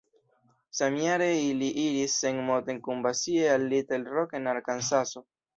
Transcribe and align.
Samjare 0.77 1.27
ili 1.49 1.67
iris 1.83 2.15
sen 2.23 2.41
Moten 2.49 2.81
kun 2.89 3.05
Basie 3.09 3.47
al 3.59 3.69
Little 3.75 4.03
Rock 4.17 4.37
en 4.41 4.55
Arkansaso. 4.57 5.25